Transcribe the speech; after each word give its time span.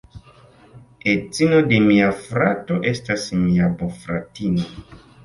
Edzino 1.11 1.59
de 1.71 1.77
mia 1.87 2.07
frato 2.21 2.79
estas 2.93 3.27
mia 3.43 3.69
bofratino. 3.83 4.67